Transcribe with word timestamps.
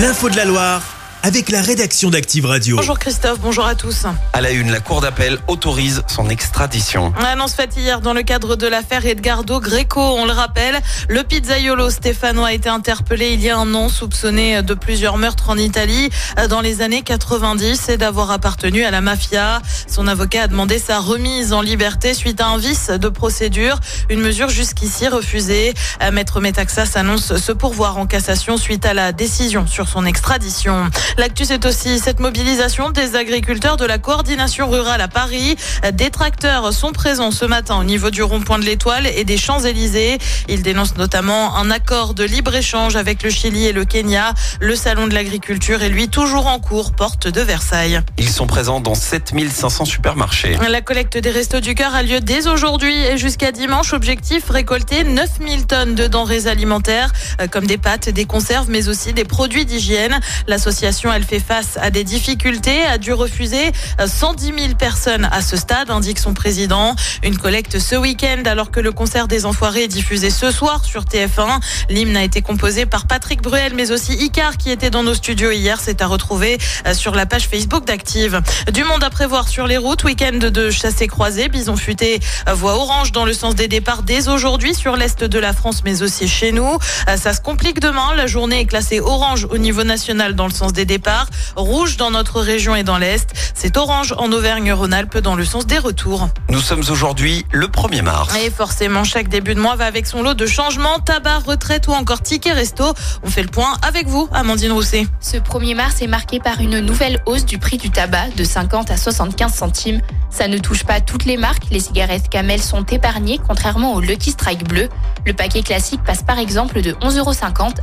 L'info 0.00 0.30
de 0.30 0.36
la 0.36 0.46
Loire 0.46 0.89
avec 1.22 1.50
la 1.50 1.60
rédaction 1.60 2.10
d'Active 2.10 2.46
Radio. 2.46 2.76
Bonjour 2.76 2.98
Christophe, 2.98 3.38
bonjour 3.40 3.66
à 3.66 3.74
tous. 3.74 4.06
À 4.32 4.40
la 4.40 4.50
une, 4.50 4.70
la 4.70 4.80
Cour 4.80 5.00
d'appel 5.00 5.38
autorise 5.48 6.02
son 6.06 6.30
extradition. 6.30 7.12
Annonce 7.18 7.54
faite 7.54 7.76
hier 7.76 8.00
dans 8.00 8.14
le 8.14 8.22
cadre 8.22 8.56
de 8.56 8.66
l'affaire 8.66 9.04
Edgardo 9.04 9.60
Greco. 9.60 10.00
On 10.00 10.24
le 10.24 10.32
rappelle, 10.32 10.80
le 11.08 11.22
pizzaiolo 11.22 11.90
stéphanois 11.90 12.48
a 12.48 12.52
été 12.52 12.68
interpellé 12.68 13.30
il 13.34 13.40
y 13.40 13.50
a 13.50 13.58
un 13.58 13.74
an, 13.74 13.88
soupçonné 13.88 14.62
de 14.62 14.74
plusieurs 14.74 15.18
meurtres 15.18 15.50
en 15.50 15.56
Italie 15.56 16.10
dans 16.48 16.60
les 16.60 16.80
années 16.80 17.02
90 17.02 17.88
et 17.90 17.96
d'avoir 17.96 18.30
appartenu 18.30 18.84
à 18.84 18.90
la 18.90 19.00
mafia. 19.00 19.60
Son 19.86 20.06
avocat 20.06 20.44
a 20.44 20.46
demandé 20.48 20.78
sa 20.78 21.00
remise 21.00 21.52
en 21.52 21.60
liberté 21.60 22.14
suite 22.14 22.40
à 22.40 22.46
un 22.46 22.56
vice 22.56 22.88
de 22.88 23.08
procédure, 23.08 23.78
une 24.08 24.20
mesure 24.20 24.48
jusqu'ici 24.48 25.06
refusée. 25.08 25.74
Maître 26.12 26.40
Metaxas 26.40 26.92
annonce 26.94 27.36
se 27.36 27.52
pourvoir 27.52 27.98
en 27.98 28.06
cassation 28.06 28.56
suite 28.56 28.86
à 28.86 28.94
la 28.94 29.12
décision 29.12 29.66
sur 29.66 29.88
son 29.88 30.06
extradition. 30.06 30.90
L'actu, 31.18 31.44
c'est 31.44 31.66
aussi 31.66 31.98
cette 31.98 32.20
mobilisation 32.20 32.90
des 32.90 33.16
agriculteurs 33.16 33.76
de 33.76 33.84
la 33.84 33.98
coordination 33.98 34.68
rurale 34.70 35.00
à 35.00 35.08
Paris. 35.08 35.56
Des 35.92 36.10
tracteurs 36.10 36.72
sont 36.72 36.92
présents 36.92 37.30
ce 37.30 37.44
matin 37.44 37.78
au 37.78 37.84
niveau 37.84 38.10
du 38.10 38.22
rond-point 38.22 38.58
de 38.58 38.64
l'Étoile 38.64 39.06
et 39.06 39.24
des 39.24 39.36
Champs-Élysées. 39.36 40.18
Ils 40.48 40.62
dénoncent 40.62 40.96
notamment 40.96 41.56
un 41.56 41.70
accord 41.70 42.14
de 42.14 42.24
libre-échange 42.24 42.96
avec 42.96 43.22
le 43.22 43.30
Chili 43.30 43.66
et 43.66 43.72
le 43.72 43.84
Kenya. 43.84 44.34
Le 44.60 44.76
salon 44.76 45.06
de 45.06 45.14
l'agriculture 45.14 45.82
est 45.82 45.88
lui 45.88 46.08
toujours 46.08 46.46
en 46.46 46.58
cours, 46.58 46.92
porte 46.92 47.28
de 47.28 47.40
Versailles. 47.40 48.00
Ils 48.18 48.28
sont 48.28 48.46
présents 48.46 48.80
dans 48.80 48.94
7500 48.94 49.84
supermarchés. 49.84 50.56
La 50.68 50.80
collecte 50.80 51.18
des 51.18 51.30
Restos 51.30 51.60
du 51.60 51.74
Cœur 51.74 51.94
a 51.94 52.02
lieu 52.02 52.20
dès 52.20 52.46
aujourd'hui 52.46 52.94
et 52.94 53.18
jusqu'à 53.18 53.52
dimanche. 53.52 53.92
Objectif, 53.92 54.48
récolter 54.50 55.04
9000 55.04 55.66
tonnes 55.66 55.94
de 55.94 56.06
denrées 56.06 56.46
alimentaires, 56.46 57.12
comme 57.50 57.66
des 57.66 57.78
pâtes, 57.78 58.08
des 58.08 58.24
conserves, 58.24 58.68
mais 58.68 58.88
aussi 58.88 59.12
des 59.12 59.24
produits 59.24 59.64
d'hygiène. 59.64 60.20
L'association 60.46 60.99
elle 61.08 61.24
fait 61.24 61.40
face 61.40 61.78
à 61.80 61.90
des 61.90 62.04
difficultés, 62.04 62.82
a 62.84 62.98
dû 62.98 63.12
refuser 63.12 63.72
110 64.04 64.44
000 64.44 64.56
personnes 64.78 65.28
à 65.32 65.40
ce 65.40 65.56
stade, 65.56 65.90
indique 65.90 66.18
son 66.18 66.34
président. 66.34 66.94
Une 67.22 67.38
collecte 67.38 67.78
ce 67.78 67.96
week-end 67.96 68.42
alors 68.44 68.70
que 68.70 68.80
le 68.80 68.92
concert 68.92 69.28
des 69.28 69.46
Enfoirés 69.46 69.84
est 69.84 69.88
diffusé 69.88 70.30
ce 70.30 70.50
soir 70.50 70.84
sur 70.84 71.04
TF1. 71.04 71.60
L'hymne 71.88 72.16
a 72.16 72.24
été 72.24 72.42
composé 72.42 72.86
par 72.86 73.06
Patrick 73.06 73.40
Bruel, 73.40 73.72
mais 73.74 73.92
aussi 73.92 74.12
Icar 74.12 74.56
qui 74.56 74.70
était 74.70 74.90
dans 74.90 75.02
nos 75.02 75.14
studios 75.14 75.50
hier. 75.50 75.78
C'est 75.80 76.02
à 76.02 76.06
retrouver 76.06 76.58
euh, 76.86 76.94
sur 76.94 77.14
la 77.14 77.24
page 77.24 77.48
Facebook 77.48 77.86
d'Active. 77.86 78.40
Du 78.72 78.84
monde 78.84 79.02
à 79.02 79.10
prévoir 79.10 79.48
sur 79.48 79.66
les 79.66 79.78
routes. 79.78 80.04
Week-end 80.04 80.36
de 80.36 80.70
chassé 80.70 81.06
croisé. 81.06 81.48
Bison 81.48 81.76
futé, 81.76 82.20
euh, 82.48 82.54
voie 82.54 82.74
orange 82.74 83.12
dans 83.12 83.24
le 83.24 83.32
sens 83.32 83.54
des 83.54 83.68
départs 83.68 84.02
dès 84.02 84.28
aujourd'hui 84.28 84.74
sur 84.74 84.96
l'est 84.96 85.24
de 85.24 85.38
la 85.38 85.52
France, 85.52 85.82
mais 85.84 86.02
aussi 86.02 86.28
chez 86.28 86.52
nous. 86.52 86.78
Euh, 87.08 87.16
ça 87.16 87.32
se 87.32 87.40
complique 87.40 87.80
demain. 87.80 88.14
La 88.16 88.26
journée 88.26 88.60
est 88.60 88.66
classée 88.66 89.00
orange 89.00 89.46
au 89.50 89.58
niveau 89.58 89.84
national 89.84 90.34
dans 90.34 90.46
le 90.46 90.52
sens 90.52 90.72
des 90.72 90.84
départ. 90.90 91.28
Rouge 91.54 91.96
dans 91.96 92.10
notre 92.10 92.40
région 92.40 92.74
et 92.74 92.82
dans 92.82 92.98
l'Est. 92.98 93.30
C'est 93.54 93.76
orange 93.76 94.12
en 94.18 94.32
Auvergne-Rhône-Alpes 94.32 95.18
dans 95.18 95.36
le 95.36 95.44
sens 95.44 95.64
des 95.64 95.78
retours. 95.78 96.28
Nous 96.48 96.60
sommes 96.60 96.82
aujourd'hui 96.90 97.46
le 97.52 97.68
1er 97.68 98.02
mars. 98.02 98.34
Et 98.36 98.50
forcément, 98.50 99.04
chaque 99.04 99.28
début 99.28 99.54
de 99.54 99.60
mois 99.60 99.76
va 99.76 99.86
avec 99.86 100.06
son 100.06 100.24
lot 100.24 100.34
de 100.34 100.46
changements, 100.46 100.98
tabac, 100.98 101.38
retraite 101.46 101.86
ou 101.86 101.92
encore 101.92 102.22
ticket 102.22 102.52
resto. 102.52 102.92
On 103.22 103.30
fait 103.30 103.44
le 103.44 103.48
point 103.48 103.76
avec 103.86 104.08
vous, 104.08 104.28
Amandine 104.32 104.72
Rousset. 104.72 105.06
Ce 105.20 105.36
1er 105.36 105.76
mars 105.76 106.02
est 106.02 106.08
marqué 106.08 106.40
par 106.40 106.60
une 106.60 106.80
nouvelle 106.80 107.22
hausse 107.26 107.44
du 107.44 107.58
prix 107.58 107.78
du 107.78 107.90
tabac 107.90 108.30
de 108.36 108.42
50 108.42 108.90
à 108.90 108.96
75 108.96 109.54
centimes. 109.54 110.00
Ça 110.28 110.48
ne 110.48 110.58
touche 110.58 110.82
pas 110.84 111.00
toutes 111.00 111.24
les 111.24 111.36
marques. 111.36 111.70
Les 111.70 111.80
cigarettes 111.80 112.28
Camel 112.28 112.60
sont 112.60 112.84
épargnées, 112.84 113.38
contrairement 113.46 113.94
au 113.94 114.00
Lucky 114.00 114.32
Strike 114.32 114.66
bleu. 114.66 114.88
Le 115.24 115.34
paquet 115.34 115.62
classique 115.62 116.02
passe 116.04 116.24
par 116.24 116.38
exemple 116.38 116.82
de 116.82 116.92
11,50 116.94 117.18
euros 117.18 117.32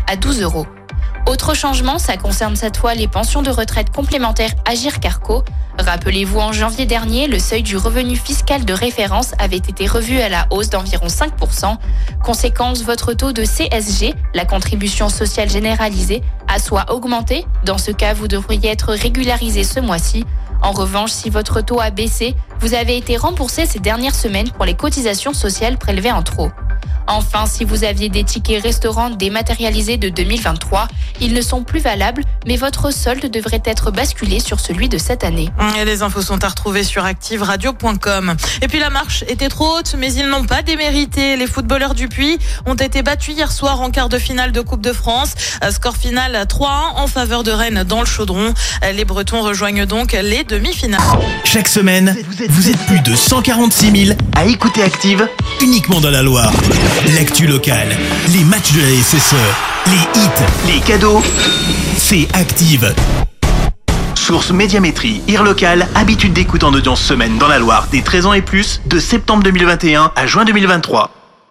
à 0.08 0.16
12 0.18 0.42
euros. 0.42 0.68
Autre 1.28 1.54
changement, 1.54 2.00
ça 2.00 2.16
concerne 2.16 2.56
cette 2.56 2.78
fois 2.78 2.96
les 2.96 3.10
pensions 3.10 3.42
de 3.42 3.50
retraite 3.50 3.90
complémentaires 3.90 4.52
Agir 4.64 5.02
Carco. 5.02 5.44
Rappelez-vous, 5.78 6.40
en 6.40 6.54
janvier 6.54 6.86
dernier, 6.86 7.28
le 7.28 7.38
seuil 7.38 7.64
du 7.64 7.76
revenu 7.76 8.16
fiscal 8.16 8.64
de 8.64 8.72
référence 8.72 9.34
avait 9.38 9.58
été 9.58 9.88
revu 9.88 10.22
à 10.22 10.30
la 10.30 10.48
hausse 10.52 10.70
d'environ 10.70 11.08
5%. 11.08 11.76
Conséquence, 12.24 12.82
votre 12.84 13.12
taux 13.12 13.34
de 13.34 13.44
CSG, 13.44 14.14
la 14.34 14.46
contribution 14.46 15.10
sociale 15.10 15.50
généralisée, 15.50 16.24
a 16.48 16.60
soit 16.60 16.94
augmenté. 16.94 17.46
Dans 17.66 17.78
ce 17.78 17.92
cas, 17.92 18.14
vous 18.14 18.30
devriez 18.30 18.70
être 18.70 18.94
régularisé 18.94 19.66
ce 19.66 19.82
mois-ci. 19.82 20.24
En 20.62 20.72
revanche, 20.72 21.12
si 21.12 21.30
votre 21.30 21.60
taux 21.60 21.82
a 21.82 21.90
baissé, 21.90 22.36
vous 22.62 22.74
avez 22.74 22.96
été 22.96 23.18
remboursé 23.18 23.66
ces 23.66 23.80
dernières 23.80 24.16
semaines 24.16 24.50
pour 24.52 24.64
les 24.64 24.76
cotisations 24.76 25.34
sociales 25.34 25.78
prélevées 25.78 26.14
en 26.14 26.24
trop. 26.24 26.52
Enfin, 27.08 27.46
si 27.46 27.64
vous 27.64 27.84
aviez 27.84 28.10
des 28.10 28.24
tickets 28.24 28.62
restaurants 28.62 29.10
dématérialisés 29.10 29.98
de 29.98 30.10
2023, 30.10 30.88
ils 31.22 31.34
ne 31.34 31.42
sont 31.42 31.64
plus 31.64 31.80
valables, 31.80 32.24
mais 32.46 32.58
votre 32.58 32.92
solde 32.92 33.26
devrait 33.32 33.62
être 33.66 33.92
basculé 33.92 34.40
sur 34.40 34.60
celui 34.60 34.90
de 34.90 34.98
cette 34.98 35.24
année. 35.24 35.50
Et 35.80 35.86
les 35.86 36.02
infos 36.02 36.22
sont 36.22 36.44
à 36.44 36.50
retrouver 36.50 36.84
sur 36.84 37.06
activeradio.com. 37.06 38.36
Et 38.62 38.68
puis 38.68 38.80
la 38.80 38.90
marche 38.90 39.24
était 39.28 39.50
trop 39.50 39.78
haute, 39.78 39.96
mais 39.98 40.14
ils 40.14 40.28
n'ont 40.28 40.46
pas 40.46 40.62
démérité. 40.62 41.38
Les 41.38 41.48
footballeurs 41.48 41.96
du 41.96 42.08
Puy 42.08 42.38
ont 42.66 42.76
été 42.76 43.02
battus 43.02 43.36
hier 43.36 43.52
soir 43.52 43.82
en 43.82 43.90
quart 43.90 44.10
de 44.10 44.18
finale 44.18 44.52
de 44.52 44.62
Coupe 44.62 44.82
de 44.82 44.94
France. 44.94 45.34
Score 45.72 45.96
final 45.96 46.46
3-1 46.50 46.68
en 46.96 47.08
faveur 47.08 47.44
de 47.44 47.52
Rennes 47.52 47.84
dans 47.84 48.02
le 48.02 48.06
chaudron. 48.06 48.54
Les 48.94 49.06
Bretons 49.06 49.42
rejoignent 49.42 49.86
donc 49.86 50.12
les 50.12 50.44
demi-finales. 50.44 51.02
Chaque 51.44 51.68
semaine, 51.68 52.16
vous 52.50 52.70
êtes 52.70 52.80
plus 52.86 53.00
de 53.02 53.16
146 53.16 54.06
000 54.08 54.18
à 54.36 54.46
écouter 54.46 54.84
Active 54.84 55.28
uniquement 55.62 56.00
dans 56.00 56.12
la 56.12 56.22
Loire. 56.22 56.52
L'actu 57.16 57.48
locale, 57.48 57.90
les 58.34 58.44
matchs 58.44 58.74
de 58.74 58.82
la 58.82 59.04
SSE, 59.04 59.36
les 59.88 60.20
hits, 60.22 60.74
les 60.74 60.80
cadeaux, 60.80 61.22
c'est 61.98 62.28
Active. 62.34 62.94
Source 64.16 64.52
Médiamétrie, 64.52 65.22
IR 65.28 65.44
local, 65.44 65.88
habitude 65.96 66.34
d'écoute 66.34 66.64
en 66.64 66.74
audience 66.74 67.02
semaine 67.02 67.38
dans 67.38 67.48
la 67.48 67.60
Loire 67.60 67.88
des 67.92 68.02
13 68.02 68.26
ans 68.26 68.34
et 68.34 68.42
plus, 68.42 68.82
de 68.86 69.00
septembre 69.00 69.44
2021 69.44 70.12
à 70.16 70.28
juin 70.28 70.46
2023. 70.46 71.17